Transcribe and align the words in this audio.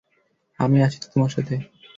আমি 0.59 0.77
আছি 0.81 0.97
তো 1.01 1.07
তোমার 1.13 1.31
সাথে! 1.35 1.55